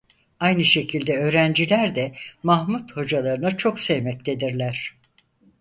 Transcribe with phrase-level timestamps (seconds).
[0.39, 2.11] Aynı şekilde öğrenciler de
[2.43, 4.95] Mahmut hocalarını çok sevmektedirler.